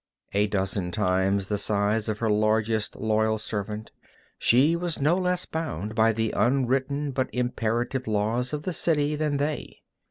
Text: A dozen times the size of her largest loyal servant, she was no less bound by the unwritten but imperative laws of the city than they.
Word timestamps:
A 0.33 0.47
dozen 0.47 0.89
times 0.91 1.47
the 1.47 1.59
size 1.59 2.09
of 2.09 2.17
her 2.17 2.29
largest 2.31 2.95
loyal 2.95 3.37
servant, 3.37 3.91
she 4.39 4.75
was 4.75 4.99
no 4.99 5.15
less 5.15 5.45
bound 5.45 5.93
by 5.93 6.11
the 6.11 6.31
unwritten 6.35 7.11
but 7.11 7.29
imperative 7.31 8.07
laws 8.07 8.51
of 8.51 8.63
the 8.63 8.73
city 8.73 9.15
than 9.15 9.37
they. 9.37 9.81